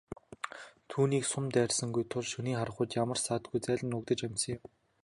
Түүнийг 0.89 1.23
сум 1.31 1.45
дайрсангүй 1.55 2.05
тул 2.11 2.25
шөнийн 2.31 2.57
харанхуйд 2.59 2.91
ямар 3.03 3.19
ч 3.19 3.21
саадгүй 3.27 3.59
зайлан 3.65 3.89
нуугдаж 3.91 4.19
амжсан 4.27 4.51
юм. 4.57 4.63